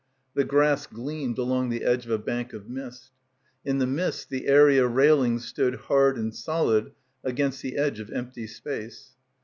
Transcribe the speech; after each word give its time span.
The 0.33 0.43
grass 0.43 0.87
gleamed 0.87 1.37
along 1.37 1.69
the 1.69 1.83
edge 1.83 2.05
of 2.05 2.11
a 2.11 2.17
bank 2.17 2.53
of 2.53 2.67
mist. 2.67 3.11
In 3.63 3.77
the 3.77 3.85
mist 3.85 4.29
the 4.31 4.47
area 4.47 4.87
railings 4.87 5.45
stood 5.45 5.75
hard 5.75 6.17
and 6.17 6.33
solid 6.33 6.93
against 7.23 7.61
the 7.61 7.77
edge 7.77 7.99
of 7.99 8.09
empty 8.09 8.47
space. 8.47 9.11